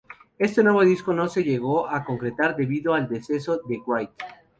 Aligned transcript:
Este 0.39 0.63
nuevo 0.63 0.83
disco 0.83 1.13
no 1.13 1.27
se 1.27 1.43
llegó 1.43 1.87
a 1.87 2.03
concretar 2.03 2.55
debido 2.55 2.95
al 2.95 3.07
deceso 3.07 3.61
de 3.67 3.79
Wright. 3.85 4.09